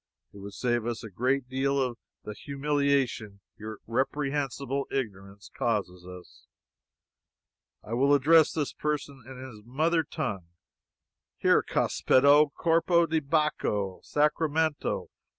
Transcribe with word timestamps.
It 0.33 0.39
would 0.39 0.55
save 0.55 0.87
us 0.87 1.03
a 1.03 1.11
great 1.11 1.47
deal 1.47 1.79
of 1.79 1.95
the 2.23 2.33
humiliation 2.33 3.39
your 3.55 3.77
reprehensible 3.85 4.87
ignorance 4.89 5.51
causes 5.55 6.03
us. 6.07 6.47
I 7.83 7.93
will 7.93 8.15
address 8.15 8.51
this 8.51 8.73
person 8.73 9.23
in 9.27 9.37
his 9.37 9.61
mother 9.63 10.03
tongue: 10.03 10.47
'Here, 11.37 11.61
cospetto! 11.61 12.51
corpo 12.55 13.05
di 13.05 13.19
Bacco! 13.19 13.99
Sacramento! 14.03 15.11